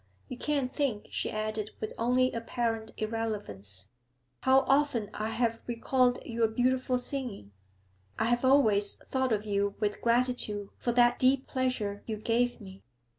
[0.29, 3.87] You can't think,' she added, with only apparent irrelevance,
[4.39, 7.51] 'how often I have recalled your beautiful singing;
[8.17, 12.81] I have always thought of you with gratitude for that deep pleasure you gave me.'